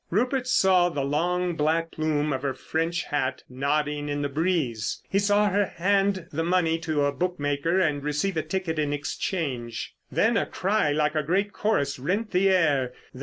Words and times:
Rupert 0.09 0.47
saw 0.47 0.89
the 0.89 1.03
long 1.03 1.53
black 1.55 1.91
plume 1.91 2.33
of 2.33 2.41
her 2.41 2.55
French 2.55 3.03
hat 3.03 3.43
nodding 3.47 4.09
in 4.09 4.23
the 4.23 4.29
breeze. 4.29 5.03
He 5.07 5.19
saw 5.19 5.49
her 5.51 5.67
hand 5.75 6.27
the 6.31 6.43
money 6.43 6.79
to 6.79 7.05
a 7.05 7.11
bookmaker 7.11 7.79
and 7.79 8.01
receive 8.01 8.35
a 8.35 8.41
ticket 8.41 8.79
in 8.79 8.93
exchange. 8.93 9.93
Then 10.11 10.37
a 10.37 10.47
cry 10.47 10.91
like 10.91 11.13
a 11.13 11.21
great 11.21 11.53
chorus 11.53 11.99
rent 11.99 12.31
the 12.31 12.49
air. 12.49 12.93